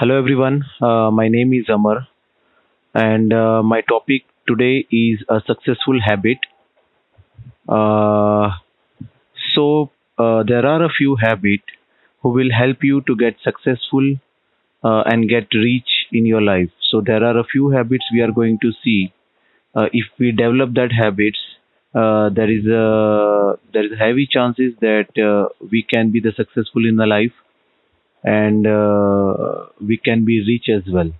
[0.00, 2.08] Hello everyone, uh, my name is Amar
[2.94, 6.38] and uh, my topic today is a successful habit.
[7.68, 8.50] Uh,
[9.54, 11.64] so uh, there are a few habits
[12.22, 14.14] who will help you to get successful
[14.84, 16.70] uh, and get rich in your life.
[16.90, 19.12] So there are a few habits we are going to see.
[19.74, 21.38] Uh, if we develop that habits,
[21.92, 27.06] there is a there is heavy chances that we can be the successful in the
[27.06, 27.32] life
[28.22, 31.10] and uh, we can be rich as well.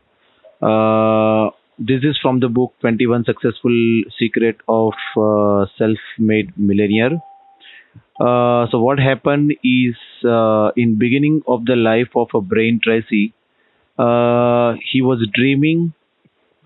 [0.63, 7.23] Uh, this is from the book 21 Successful Secret of uh, Self-Made Millionaire.
[8.21, 13.33] Uh, so what happened is uh, in beginning of the life of a Brian Tracy,
[13.99, 15.95] uh, he was dreaming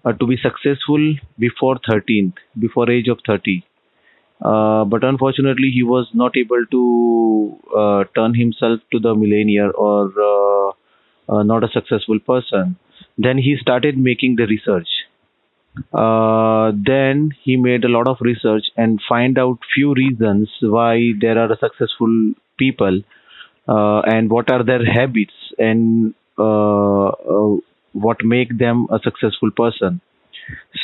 [0.04, 3.64] to be successful before 13th, before age of 30.
[4.42, 10.12] Uh, but unfortunately, he was not able to uh, turn himself to the millionaire or
[10.20, 10.72] uh,
[11.32, 12.76] uh, not a successful person.
[13.16, 14.88] Then he started making the research.
[15.92, 21.38] Uh, then he made a lot of research and find out few reasons why there
[21.38, 23.00] are successful people
[23.68, 30.00] uh, and what are their habits and what make them a successful person.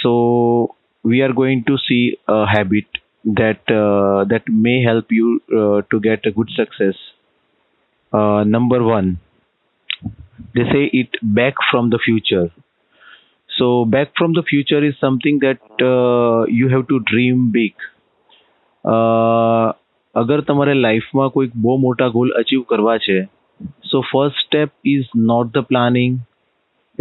[0.02, 2.86] So we are going to see a habit
[3.25, 6.95] that uh, that may help you uh, to get a good success.
[8.13, 9.19] Uh, number one,
[10.53, 12.51] they say it back from the future.
[13.49, 17.73] So back from the future is something that uh, you have to dream big.
[18.83, 19.73] Uh,
[20.15, 23.17] અગર તમારે લાઈફમાં કોઈ બહુ મોટા goal achieve કરવા છે
[23.91, 26.13] so first step is not the planning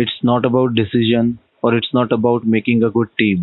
[0.02, 1.28] it's not about decision
[1.62, 3.42] or it's not about making a good team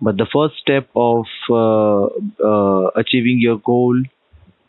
[0.00, 2.04] but the first step of uh,
[2.50, 3.96] uh, achieving your goal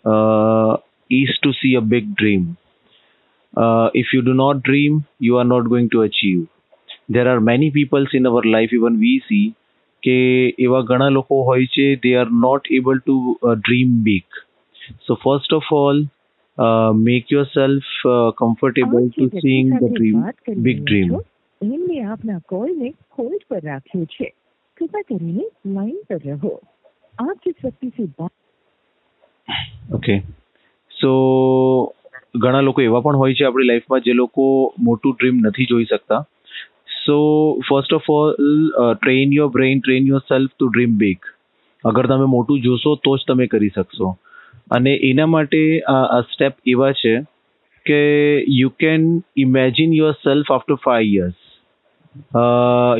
[0.06, 0.78] uh,
[1.10, 2.58] is to see a big dream
[3.54, 6.48] uh, if you do not dream you are not going to achieve
[7.10, 9.46] there are many peoples in our life even we see
[10.04, 10.16] કે
[10.66, 13.16] એવા ઘણા લોકો હોય છે they are not able to
[13.48, 14.40] uh, dream big
[15.08, 15.98] so first of all
[16.58, 17.84] uh, make yourself
[18.14, 21.10] uh, comfortable આપ to જે seeing વ્યક્તિ the સાથે dream વાત કરી big રહ્યા dream
[21.12, 21.22] છો,
[21.62, 22.90] એમને આપના કોલને
[23.20, 24.30] હોલ્ડ પર રાખ્યો છે
[24.78, 26.54] કૃપા કરીને લાઈન પર રહો
[27.20, 28.38] આપ जिस व्यक्ति से बात
[29.94, 30.16] ઓકે
[30.92, 31.12] સો
[32.36, 34.48] ઘણા લોકો એવા પણ હોય છે આપણી લાઈફમાં જે લોકો
[34.80, 36.22] મોટું ડ્રીમ નથી જોઈ શકતા
[36.98, 37.18] so
[37.70, 38.34] first of all
[39.02, 41.32] train your brain train yourself to dream big
[41.84, 44.14] અગર તમે મોટું જોશો તો જ તમે કરી શકશો
[44.72, 47.16] અને એના માટે આ સ્ટેપ એવા છે
[47.86, 48.02] કે
[48.48, 49.08] you can
[49.38, 51.45] imagine yourself after five years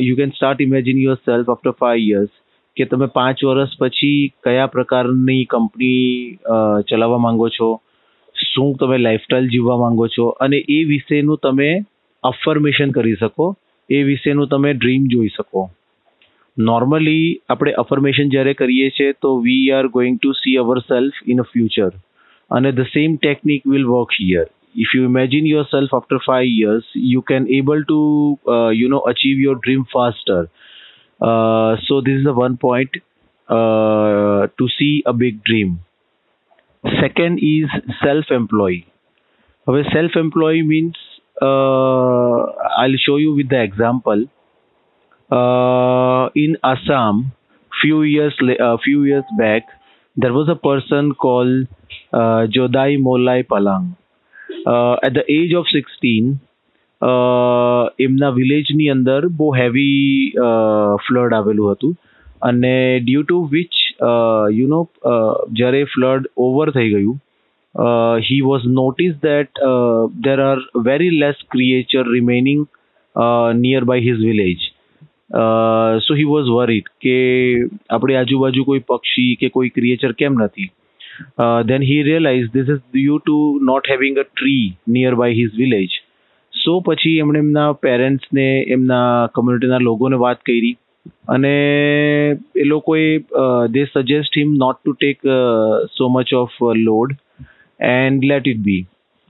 [0.01, 2.33] you can start imagine yourself after five years
[2.77, 6.37] કે તમે પાંચ વર્ષ પછી કયા પ્રકારની કંપની
[6.89, 7.69] ચલાવવા માંગો છો?
[8.35, 10.27] શું તમે લાઈફસ્ટાઈલ જીવવા માંગો છો?
[10.39, 11.69] અને એ વિશેનું તમે
[12.23, 13.47] અફર્મેશન કરી શકો.
[13.89, 15.63] એ વિશેનું તમે ડ્રીમ જોઈ શકો.
[16.57, 21.39] નોર્મલી આપણે અફર્મેશન જ્યારે કરીએ છીએ તો we are going to see our self in
[21.39, 21.89] a future
[22.51, 24.45] અને the same technique will work here
[24.77, 27.99] if you imagine yourself after five years you can able to
[28.55, 30.49] uh, you know achieve your dream faster.
[31.21, 32.91] Uh, so this is the one point
[33.49, 35.79] uh, to see a big dream.
[37.01, 37.69] Second is
[38.03, 38.85] self employee
[39.69, 40.97] હવે self employee means
[41.49, 42.37] uh,
[42.83, 44.25] i'll show you with the example.
[45.29, 47.33] Uh, in assam
[47.81, 49.63] few years la- uh, few years back
[50.15, 51.67] there was a person called
[52.13, 53.89] uh, Jadav Molai Payeng
[54.67, 56.35] uh, the age of 16
[57.01, 60.33] uh, એમના વિલેજની અંદર બહુ heavy
[61.07, 61.95] flood આવેલું હતું.
[62.41, 63.77] અને due to which
[64.51, 64.81] you know
[65.51, 67.15] જ્યારે flood over થઈ ગયું
[68.17, 69.61] he was notice that
[70.23, 72.65] there are very less creature remaining
[73.83, 74.57] nearby his village
[76.07, 77.17] so he was worried કે
[77.89, 80.69] આપણી આજુબાજુ કોઈ પક્ષી કે કોઈ ક્રિએચર કેમ નથી?
[81.37, 85.95] Uh, then he realized this is due to not having a tree nearby his village.
[86.53, 89.05] સો પછી એમણે એમના પેરેન્ટ્સને એમના
[89.35, 90.73] કમ્યુનિટીના લોકોને વાત કરી
[91.27, 91.53] અને
[92.55, 93.05] એ લોકોએ
[93.69, 95.29] they suggest him not to take
[95.97, 97.15] so much of load
[97.79, 98.83] and let it be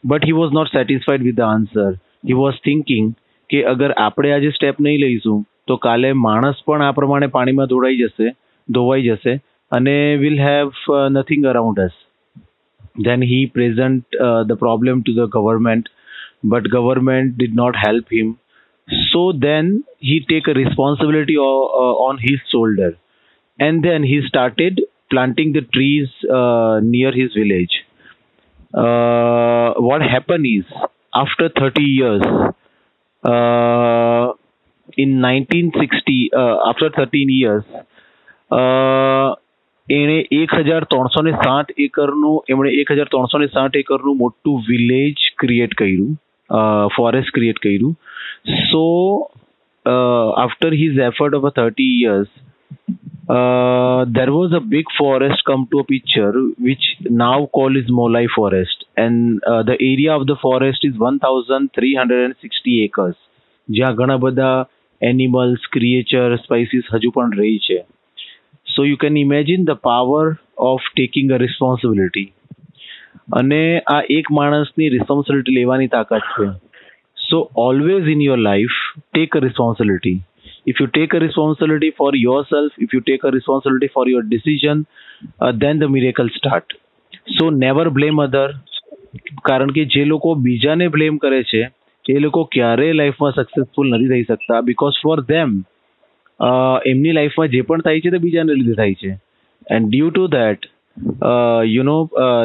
[0.04, 1.92] but he was not satisfied with the answer
[2.24, 3.13] he was thinking
[3.50, 8.01] કે અગર આપણે આજે સ્ટેપ નહીં લઈશું તો કાલે માણસ પણ આ પ્રમાણે પાણીમાં ધોડાઈ
[8.04, 8.33] જશે
[8.69, 9.36] ધોવાઈ જશે
[9.69, 11.92] And he will have uh, nothing around us.
[12.96, 15.90] Then he present uh, the problem to the government,
[16.44, 18.40] but government did not help him.
[19.12, 22.98] So then he take a responsibility uh, on his shoulder,
[23.60, 24.81] and then he started
[25.12, 26.08] planting the trees
[26.84, 27.84] near his village.
[28.72, 30.64] What happened is
[31.14, 32.22] after 30 years,
[34.96, 37.64] in 1960, after 13 years,
[39.89, 44.66] એણે એક હજાર ત્રણસો ને સાઠ એકરનું એમણે એક હજાર ત્રણસો ને સાઠ એકરનું મોટું
[44.69, 46.18] વિલેજ ક્રિએટ કર્યું
[46.95, 47.94] ફોરેસ્ટ ક્રિએટ કર્યું.
[48.72, 48.84] So
[50.38, 52.28] after his effort of thirty years
[54.07, 58.86] there was a big forest come to a picture which now called is Molai forest.
[58.98, 63.18] And uh, the area of the forest is 1360 acres.
[63.69, 64.66] જ્યાં ઘણા બધા
[65.01, 67.80] animals creature spices હજુ પણ રહી છે.
[68.76, 70.25] so you can imagine the power
[70.64, 72.26] of taking a responsibility
[73.32, 73.62] અને
[73.93, 76.50] આ એક માણસની રિસ્પોન્સિબિલિટી લેવાની તાકાત છે
[77.17, 80.19] so always in your life take a responsibility
[80.67, 84.84] if you take a responsibility for yourself if you take a responsibility for your decision
[85.40, 86.76] uh, then the miracle start
[87.38, 88.49] so never blame other
[89.44, 91.62] કારણ કે જે લોકો બીજાને blame કરે છે
[92.05, 95.58] એ લોકો ક્યારેય લાઈફમાં સક્સેસફુલ નથી થઈ શકતા બીકોઝ ફોર ધેમ
[96.39, 99.13] એમની લાઈફમાં જે પણ થાય છે તે બીજાને લીધે થાય છે.
[99.68, 100.68] And due to that
[101.68, 101.98] you know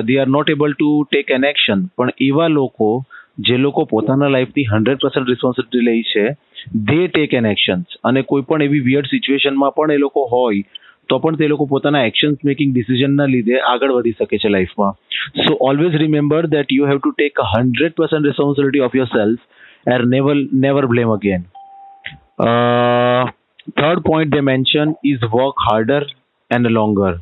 [0.05, 2.91] they are not able to take an action પણ એવા લોકો,
[3.41, 6.25] જે લોકો પોતાના લાઈફની હંડ્રેડ પર્સન્ટ રિસ્પોન્સિબિલિટી લે છે
[6.89, 10.63] દે ટેક એન એક્શન્સ અને કોઈ પણ એવી વિયર્ડ સિચ્યુએશનમાં પણ એ લોકો હોય,
[11.09, 14.95] તો પણ તે લોકો પોતાના એક્શન્સ મેકિંગ ડિસિઝનના લીધે આગળ વધી શકે છે લાઈફમાં.
[15.39, 19.41] So always remember that you have to take hundred percent responsibility of yourself
[19.89, 21.43] uh never never blame again
[23.76, 26.02] third point they mention is work harder
[26.52, 27.14] and longer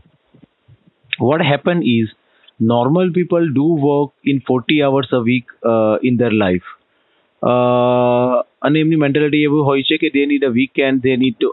[1.19, 2.13] what happen is
[2.59, 6.67] normal people do work in 40 hours a week uh, in their life
[7.43, 11.49] uh, અને એમની mentality એવું હોય છે કે they need a weekend they need to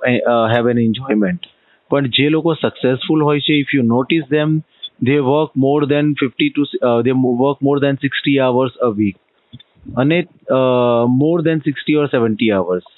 [0.54, 1.50] have an enjoyment
[1.90, 4.54] પણ જે લોકો successful હોય છે if you notice them
[5.02, 6.64] they work more than fifty two
[7.02, 9.16] they work more than sixty hours a week
[9.96, 10.18] અને
[11.18, 12.90] more than sixty or seventy hours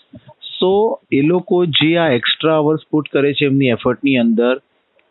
[0.58, 0.72] સો
[1.12, 4.52] એ લોકો જે આ એક્સ્ટ્રા અવર્સ પુટ કરે છે એમની એફર્ટની અંદર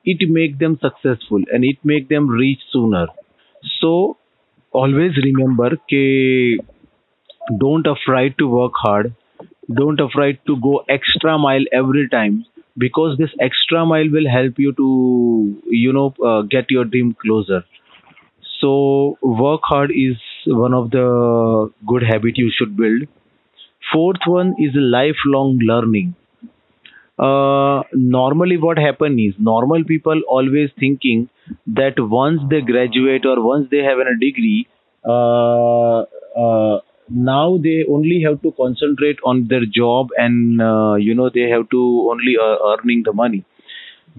[0.06, 3.08] it make them successful and it make them reach sooner
[3.64, 3.94] so
[4.74, 6.06] always remember કે
[7.60, 9.14] don't afraid to work hard
[9.74, 12.46] don't afraid to go extra mile every time
[12.78, 14.88] because this extra mile will help you to
[15.70, 17.64] you know uh, get your dream closer
[18.60, 20.18] so work hard is
[20.48, 23.04] one of the good habit you should build
[23.93, 26.15] fourth one is lifelong learning.
[27.19, 31.29] Uh, normally what happen is normal people always thinking
[31.67, 34.69] that once they graduate or once they have a degree
[35.05, 36.03] uh,
[36.37, 36.79] uh,
[37.11, 41.69] now they only have to concentrate on their job and uh, you know they have
[41.71, 43.45] to only uh, earning the money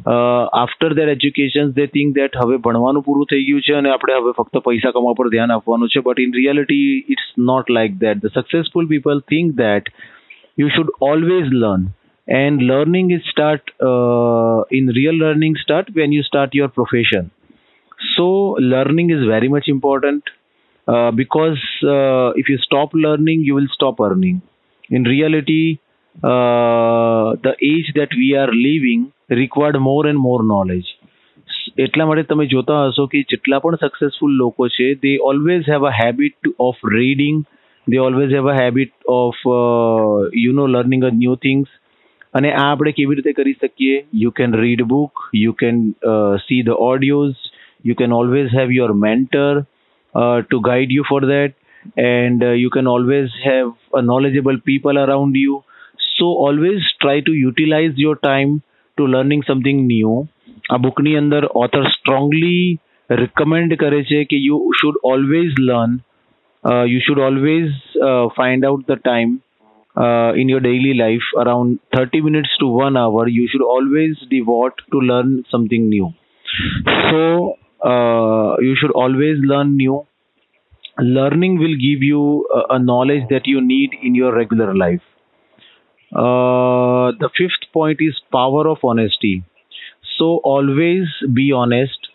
[0.07, 4.15] uh, after their education they think that હવે ભણવાનું પૂરું થઈ ગયું છે અને આપણે
[4.15, 8.23] હવે ફક્ત પૈસા કમાવા પર ધ્યાન આપવાનું છે but in reality it's not like that
[8.25, 9.93] the successful people think that
[10.59, 11.85] you should always learn
[12.27, 17.31] and learning is start uh, in real learning start when you start your profession
[18.17, 20.23] so learning is very much important
[20.89, 24.41] uh, because uh, if you stop learning you will stop earning
[24.91, 25.79] in reality
[26.23, 27.93] uh, the age
[29.29, 30.87] that we are living required more and more knowledge
[31.79, 35.91] એટલા માટે તમે જોતા હશો કે જેટલા પણ successful લોકો છે they always have a
[35.91, 37.45] habit of reading
[37.89, 39.47] they always have a habit of
[40.37, 41.67] you know learning a new things
[42.35, 45.91] અને આ આપણે કેવી રીતે કરી શકીએ you can read book you can
[46.49, 47.35] see the audios
[47.87, 49.65] you can always have your mentor
[50.15, 51.55] uh, to guide you for that
[51.97, 55.63] and uh, you can always have a knowledgeable people around you
[56.19, 58.63] so always try to utilize your time
[58.99, 60.15] to learning something new
[60.75, 62.67] આ બુકની અંદર author strongly
[63.11, 65.97] recommend કરે છે કે you should always learn
[66.93, 67.73] you should always
[68.37, 69.35] find out the time
[70.43, 75.03] in your daily life around 30 minutes to 1 hour you should always devote to
[75.11, 76.09] learn something new
[77.11, 77.21] so
[77.91, 79.99] uh, you should always learn new
[81.19, 82.23] learning will give you
[82.53, 85.07] a, a knowledge that you need in your regular life
[86.13, 89.35] uh, the fifth point is power of honesty
[90.19, 92.11] so always be honest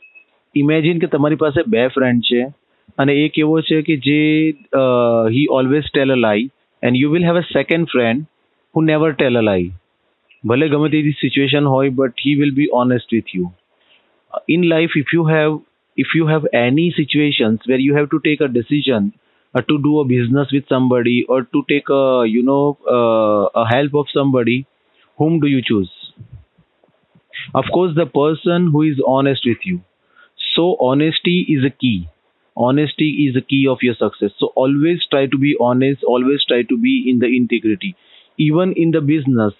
[0.55, 2.41] imagine કે તમારી પાસે બે friend છે
[2.97, 4.19] અને એક એવો છે કે જે
[5.29, 6.49] he always tell a lie
[6.83, 8.27] and you will have a second friend
[8.75, 9.71] who never tell a lie
[10.43, 13.51] ભલે ગમે તેવી સિચ્યુએશન હોય but he will be honest with you
[14.47, 15.53] in life if you have
[15.97, 19.11] if you have any situations where you have to take a decision
[19.54, 23.66] uh, to do a business with somebody or to take a you know uh, a
[23.74, 24.66] help of somebody
[25.18, 25.90] whom do you choose?
[27.54, 29.80] Of course the person who is honest with you.
[30.54, 32.08] So honesty is a key.
[32.56, 34.32] Honesty is the key of your success.
[34.38, 37.96] So always try to be honest always try to be in the integrity.
[38.38, 39.54] Even in the business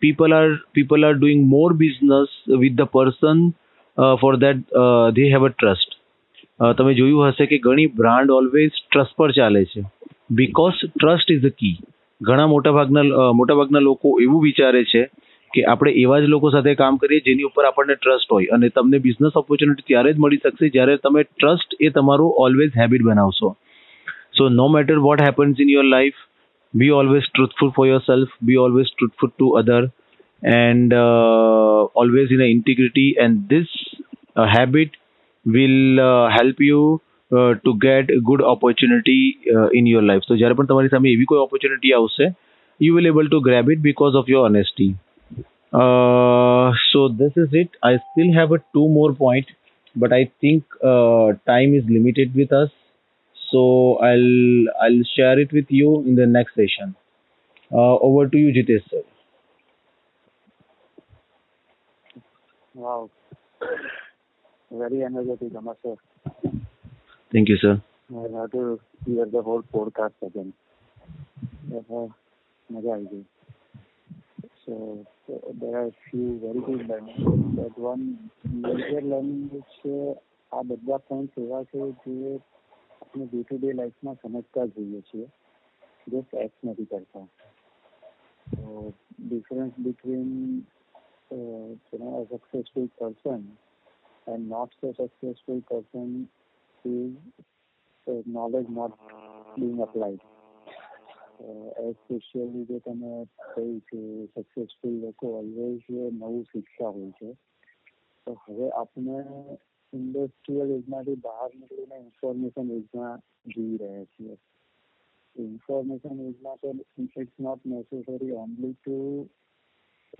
[0.00, 3.54] people are people are doing more business with the person
[3.98, 5.96] uh, for that uh, they have a trust
[6.60, 9.82] તમે જોયું હશે કે ઘણી brand always trust પર ચાલે છે.
[10.32, 11.76] Because trust is the key
[12.20, 15.02] ઘણા મોટાભાગના મોટાભાગના લોકો એવું વિચારે છે
[15.50, 19.00] કે આપણે એવા જ લોકો સાથે કામ કરીએ જેની ઉપર આપણને ટ્રસ્ટ હોય અને તમને
[19.06, 23.54] બિઝનેસ ઓપોર્ચ્યુનિટી ત્યારે જ મળી શકશે જ્યારે તમે ટ્રસ્ટ એ તમારું ઓલવેઝ હેબિટ બનાવશો.
[24.32, 26.20] So no matter what happens in your life
[26.74, 29.82] be always truthful for yourself be always truthful to other
[30.52, 30.94] and
[31.96, 33.72] always in a integrity and this
[34.48, 34.99] habit
[35.45, 40.35] will uh, help you uh, to get a good opportunity uh, in your life so
[40.41, 42.27] જ્યારે પણ તમારી સામે એવી કોઈ opportunity આવશે
[42.85, 44.87] you will able to grab it because of your honesty
[45.81, 49.47] uh, so this is it i still have a two more point
[50.03, 52.71] but i think uh, time is limited with us
[53.51, 53.63] so
[54.09, 54.29] i'll
[54.87, 56.95] i'll share it with you in the next session
[57.79, 59.03] uh, over to you jitesh sir
[62.73, 63.09] Wow.
[64.71, 65.95] Very energetic, Amma sir.
[67.31, 70.51] thank you sir I have to hear the whole podcast again.
[71.71, 72.07] Uh,
[72.69, 73.23] મજા આવી ગઈ
[74.63, 74.75] So,
[75.23, 77.19] so there are few very good learning
[77.57, 78.05] but one
[78.65, 80.13] major learning which uh,
[80.51, 82.15] આ બધા point એવા છે જે
[83.01, 85.27] આપણે day to day લાઈફમાં સમજતા જ હોઈએ છીએ
[86.07, 87.25] જસ્ટ એક્ટ નથી કરતા
[88.51, 88.65] તો
[89.27, 90.31] difference between
[91.31, 93.39] you know, a successful person
[94.27, 96.27] and not so successful person
[96.85, 97.11] is
[98.07, 98.97] uh, knowledge not
[99.55, 100.19] being applied.
[101.39, 103.13] Uh, especially જે તમે
[103.45, 104.01] કહ્યું કે
[104.33, 107.31] સક્સેસફુલ લોકો ઓલવેઝ નવું શીખતા હોય છે
[108.27, 109.17] તો હવે આપણે
[109.93, 114.37] ઇન્ડસ્ટ્રીયલ એજમાંથી બહાર નીકળીને ઇન્ફોર્મેશન એજમાં જીવી રહ્યા છીએ
[115.35, 118.99] ઇન્ફોર્મેશન એજમાં તો it's not necessary only two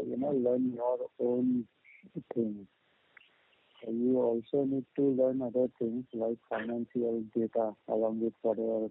[0.03, 1.67] you know learn your own
[2.33, 2.67] things
[3.88, 8.88] you also need to learn other things like financial data along with whatever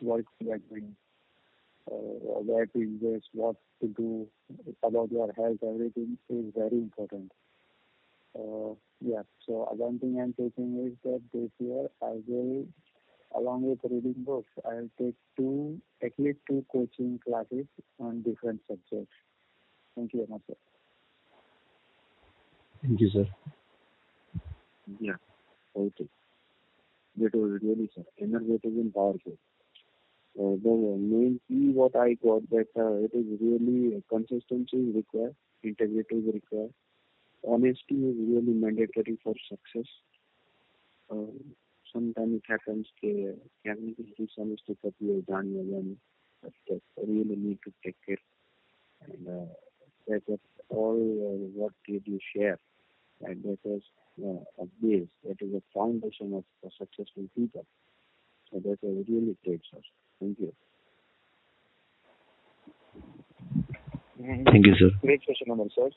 [0.00, 0.96] work you are doing.
[1.90, 4.26] Uh, where to invest what to do
[4.84, 7.32] about your health everything is very important.
[8.38, 12.64] Uh, yeah so one thing i'm taking is that this year i will
[13.34, 17.66] along with reading books i'll take two at least two coaching classes
[17.98, 19.12] on different subjects.
[19.94, 20.54] Thank you very much, sir.
[22.82, 23.26] thank you sir
[24.86, 25.16] Yeah,
[25.76, 26.08] okay.
[27.16, 29.38] That was really sir, energetic and powerful.
[30.38, 34.94] Uh, the main key what I got that uh, it is really uh, consistency is
[34.94, 36.72] required, integrity is required,
[37.46, 39.88] honesty is really mandatory for success.
[41.10, 41.26] Uh,
[41.92, 45.96] sometimes it happens that can be dishonesty that you have done again,
[46.42, 48.22] but that really need to take care.
[49.02, 49.52] And uh,
[50.08, 52.58] that was all uh, what did you share
[53.24, 53.82] and that was
[54.22, 57.64] uh, a base, that is a foundation of for successful people.
[58.50, 59.84] So that's a really great source.
[60.20, 60.52] Thank you.
[64.46, 65.90] thank you sir Great question number sir.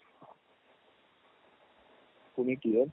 [2.37, 2.85] Puneet here.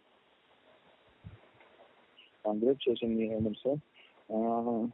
[2.45, 3.77] Congratulations, Nihal sir.
[4.33, 4.87] Uh,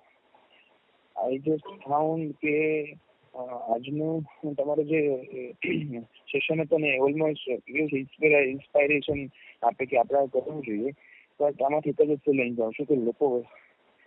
[1.21, 2.54] I just found કે
[2.92, 3.08] uh,
[3.38, 5.00] આજનું તમારું જે
[6.28, 7.71] session હતું ને almost
[8.49, 9.21] inspiration
[9.62, 10.90] આપે કે આપણે કરવું જોઈએ.
[11.40, 13.26] બટ આમાંથી એક જ વસ્તુ લઈને જાઉં છું કે લોકો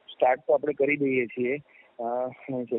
[0.10, 1.56] સ્ટાર્ટ તો આપણે કરી દઈએ છીએ.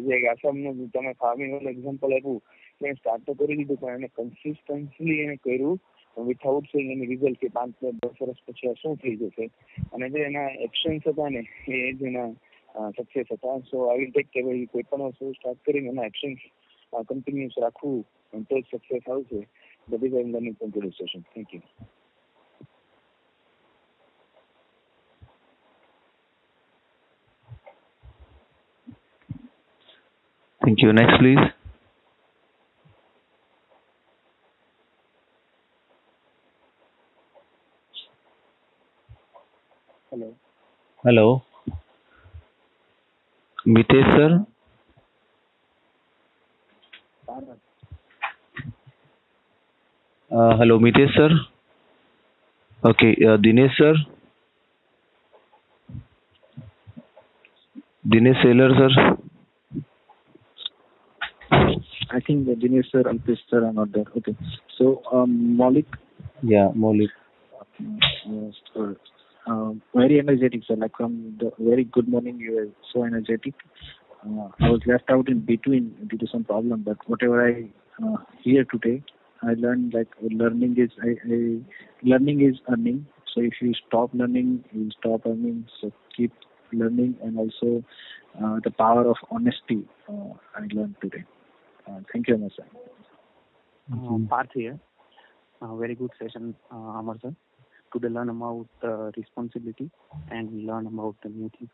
[0.05, 2.41] જે આસામનું તમે ફાર્મિંગ વાળું એક્ઝામ્પલ આપ્યું,
[2.81, 5.79] કે સ્ટાર્ટ તો કરી દીધું, પણ એને કન્સિસ્ટન્સલી એને કર્યું
[6.17, 9.45] વિથઆઉટ સેઇંગ એની રિઝલ્ટ કે પાંચ દસ વર્ષ પછી શું થઈ જશે.
[9.93, 12.31] અને જે એના એક્શન્સ હતા ને, એ જ એના
[12.94, 16.42] સક્સેસ હતા સો આઈ વિલ ટેક કે ભાઈ કોઈ પણ વસ્તુ સ્ટાર્ટ કરીને એના એક્શન્સ
[17.08, 19.42] કન્ટિન્યુઅસ રાખવું તો જ સક્સેસ આવશે
[19.88, 21.26] that is why I'm learning from today's session.
[21.34, 21.62] Thank you.
[30.62, 31.40] thank you next please
[40.12, 40.36] Hello.
[41.04, 41.44] hello
[43.75, 44.31] mitesh sir?
[50.31, 51.31] Uh, hello mitesh sir?
[52.85, 53.95] Okay uh, dinesh sir?
[58.15, 59.17] Dinesh sailor sir?
[62.13, 64.05] I think the Dinesh sir and sir are not there.
[64.17, 64.37] Okay.
[64.77, 65.87] So, um, Maulik,
[66.43, 67.09] yeah maulik.
[67.81, 68.93] Yes, uh,
[69.47, 70.77] uh, very energetic, sir.
[70.77, 73.55] Like from the very good morning, you were so energetic.
[74.25, 77.71] Uh, I was left out in between due to some problem, but whatever I
[78.05, 79.03] uh, hear today,
[79.43, 81.61] I learned like learning is I, I
[82.03, 83.07] learning is earning.
[83.35, 85.67] So if you stop learning, you stop earning.
[85.81, 86.33] So keep
[86.73, 87.85] learning, and also
[88.43, 89.85] uh, the power of honesty.
[90.09, 91.25] Uh, I learned today.
[91.89, 92.65] Uh, thank you, Amar sir.
[94.29, 94.79] Parth here.
[95.61, 97.35] Uh, very good session, uh, Amar sir
[97.92, 99.88] Today learn about uh, responsibility
[100.32, 101.74] and learn about the new things.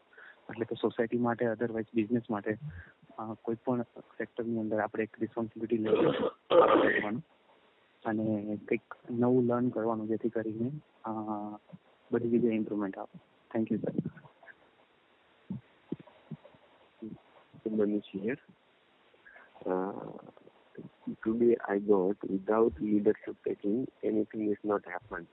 [0.49, 2.51] એટલે કે society માટે otherwise business માટે
[3.17, 3.83] અ, કોઈ પણ
[4.17, 7.21] સેક્ટરની અંદર આપણે એક responsibility લેવાનું
[8.05, 8.25] અને
[8.63, 8.87] કંઈક
[9.19, 10.67] નવું લર્ન કરવાનું જેથી કરીને
[11.05, 11.11] અ,
[12.11, 13.95] બધી જગ્યાએ ઇમ્પ્રુવમેન્ટ આવે thank you sir
[17.71, 18.37] Manish here.
[19.65, 19.93] Uh,
[21.23, 25.27] today I got without leadership taking anything is not happened.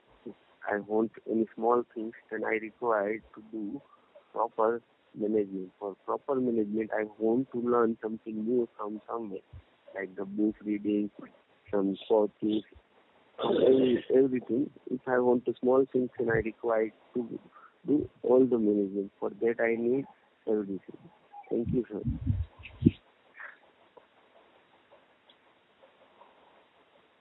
[0.70, 3.80] I want any small things then I require to do
[4.32, 4.82] proper
[5.18, 5.70] management.
[5.78, 9.40] For proper management I want to learn something new from somewhere.
[9.94, 11.10] Like the book reading,
[11.70, 12.62] some coaching,
[13.42, 14.70] every, everything.
[14.90, 17.40] If I want to small things then I require to
[17.86, 19.12] do all the management.
[19.20, 20.04] For that I need
[20.48, 20.98] everything.
[21.50, 22.02] Thank you sir.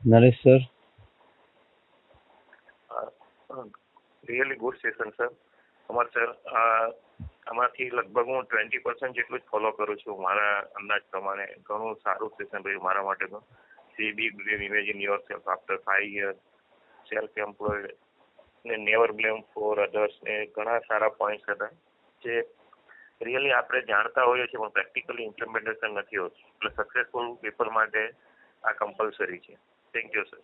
[0.05, 0.59] Naresh sir.
[4.23, 5.31] Really good session sir
[5.89, 6.31] Amar sir
[7.47, 11.45] આમાંથી લગભગ હું twenty percent જેટલું જ follow કરું છું મારા અંદાજ પ્રમાણે.
[11.67, 13.39] ઘણું સારું સેશન રહ્યું મારા માટે તો.
[13.95, 16.41] See be blame imagine yourself after five years
[17.09, 17.95] self employed
[18.65, 21.73] ને નેવર બ્લેમ ફોર અધર્સ ને ઘણા સારા પોઈન્ટ્સ હતા.
[22.21, 22.33] જે
[23.21, 26.45] રિયલી આપણે જાણતા હોઈએ છીએ, પણ પ્રેક્ટિકલી ઇમ્પ્લિમેન્ટેશન નથી હોતું.
[26.51, 28.03] એટલે સક્સેસફુલ પીપલ માટે
[28.63, 29.53] આ કમ્પલસરી છે.
[29.93, 30.43] Thank you sir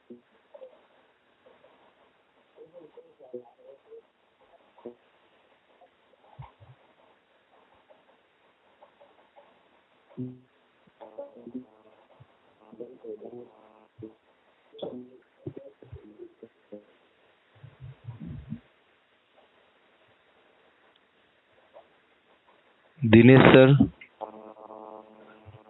[23.10, 23.68] Dinesh sir.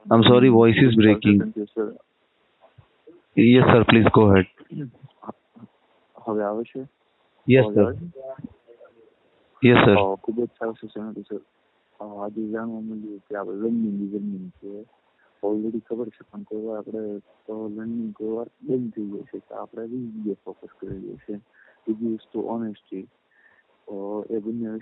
[0.07, 1.40] I'm sorry, voice is breaking.
[1.40, 1.87] Thank you, sir.
[3.37, 4.47] Yes sir, please go ahead.
[6.16, 6.81] હવે આવે છે
[7.47, 7.88] Yes sir.
[9.62, 9.97] Yes sir.
[9.97, 11.40] અ, ખૂબ જ સારું સેશન હતું સર
[12.01, 14.73] અ, આજે જાણવા મળ્યું કે આપણે લર્નિંગ લર્નિંગ છે
[15.42, 17.03] ઓલરેડી ખબર છે પણ કોઈ વાર આપણે
[17.77, 21.38] લર્નિંગ કોઈ વાર બંધ થઈ જાય છે તો આપણે બીજી જગ્યાએ ફોકસ કરી દઈએ છીએ
[21.87, 23.05] બીજી વસ્તુ honesty
[24.30, 24.77] é bună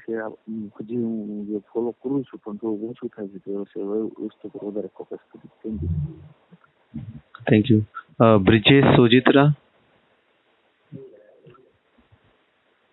[0.70, 3.96] cu un de folo crusul pentru o voce ca zi pe se vă
[4.26, 5.90] uste cu dar cu ca să thank you
[7.44, 7.80] thank you
[8.18, 9.44] uh, brijesh sojitra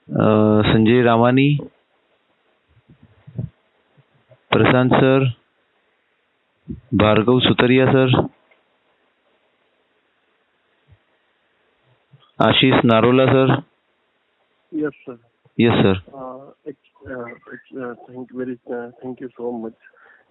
[0.04, 1.48] uh, Sanjay Ramani
[4.50, 5.24] Prashant sir
[6.94, 8.18] Bhargav Sutariya sir
[12.38, 13.56] Ashish Narola sir
[14.72, 15.25] yes sir
[15.58, 17.04] Uh, ex-
[18.06, 19.78] thank uh, thank you so much.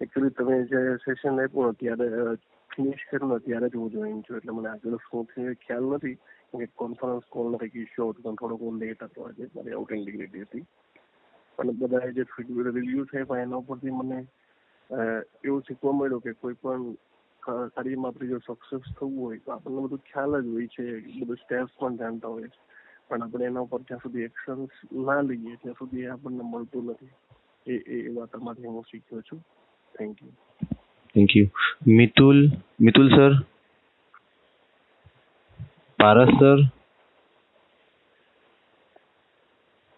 [0.02, 2.08] Actually તમે જે session આપ્યું ત્યારે
[2.74, 4.36] finish કર્યું ત્યારે જ હું join છું.
[4.36, 6.14] એટલે મને આગળ શું થયું ખ્યાલ નથી.
[6.14, 9.48] કે કોન્ફરન્સ કોલનો કંઈક ઇસ્યુ હતો પણ થોડોક લેટ હતો આજે.
[9.56, 10.62] મારી આઉટિંગ ડિગ્રી હતી.
[11.56, 14.26] પણ બધા જે ફીડબેક રિવ્યુ છે પણ એના ઉપરથી મને
[15.44, 16.92] એવું શીખવા મળ્યું કે કોઈ પણ
[17.74, 20.86] કાર્યમાં આપણે જો સક્સેસ થવું હોય તો આપણને બધું ખ્યાલ જ હોય છે.
[21.20, 22.75] બધું સ્ટેપ્સ પણ જાણતા હોય છે.
[23.10, 24.62] પણ આપણે એના ઉપર જ્યાં સુધી એક્શન
[25.04, 27.12] ના લઈએ ત્યાં સુધી આપણને મળતું નથી
[27.66, 29.42] એ એ વાત અમારી હું શીખ્યો છું
[29.94, 30.32] thank you
[31.14, 31.48] thank you
[31.92, 32.38] Mitul
[32.80, 33.32] Mitul sir
[35.98, 36.60] Paras sir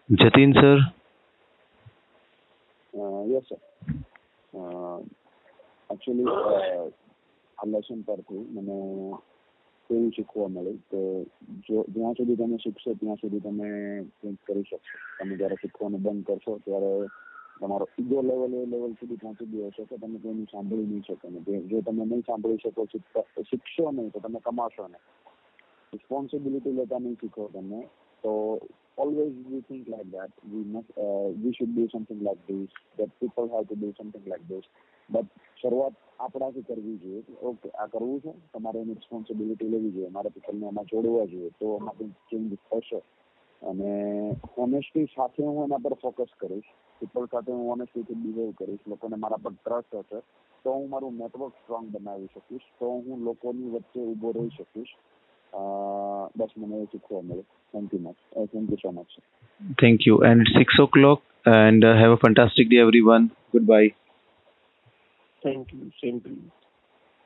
[0.09, 0.79] Jatin sir
[3.29, 3.59] yes sir
[5.89, 6.29] actually
[7.57, 8.77] આ લેસન પરથી મને
[9.89, 10.99] એવું શીખવા મળે તો
[11.65, 13.69] જો જ્યાં સુધી તમે શીખશો ત્યાં સુધી તમે
[14.15, 14.79] કંઈક કરી શકશો
[15.17, 16.91] તમે જ્યારે શીખવાનું બંધ કરશો ત્યારે
[17.59, 21.29] તમારો ઈગો લેવલ એ લેવલ સુધી પહોંચી ગયો હશે કે તમે કોઈનું સાંભળી નહીં શકો
[21.29, 22.85] ને જે- તમે નહીં સાંભળી શકો
[23.43, 25.05] શીખશો નહીં તો તમે કમાશો નહીં
[25.93, 27.81] રિસ્પોન્સિબિલિટી લેતા નહીં શીખો તમે
[28.23, 28.33] તો
[28.97, 29.25] we
[29.69, 30.31] think like that.
[30.53, 32.67] We must uh, we should do something like this.
[32.99, 34.63] That people have to do something like this.
[35.15, 35.25] But
[35.61, 37.23] શરૂઆત આપણાથી કરવી જોઈએ.
[37.41, 38.33] ઓકે આ કરવું છે.
[38.53, 40.09] તમારે એની રિસ્પોન્સિબિલિટી લેવી જોઈએ.
[40.09, 41.49] મારા પીપલને એમાં જોડવા જોઈએ.
[41.49, 43.01] તો એમાં ચેન્જ થશે.
[43.61, 46.63] અને હોનેસ્ટી સાથે હું એના પર ફોકસ કરીશ.
[46.99, 48.79] પીપલ સાથે હું ઓનેસ્ટીથી બિહેવ કરીશ.
[48.87, 50.19] લોકોને મારા પર ટ્રસ્ટ હશે.
[50.63, 52.61] તો હું મારું નેટવર્ક સ્ટ્રોંગ બનાવી શકીશ.
[52.79, 54.95] તો હું લોકોની વચ્ચે ઊભો રહી શકીશ.
[55.53, 57.45] Uh, that's my message to Komal.
[57.71, 58.15] Thank you much.
[58.33, 59.07] thank you so much.
[59.79, 60.19] Thank you.
[60.21, 61.21] And it's six o'clock.
[61.45, 63.31] And uh, have a fantastic day, everyone.
[63.51, 63.93] Goodbye.
[65.43, 65.91] Thank you.
[66.01, 66.51] Same to you.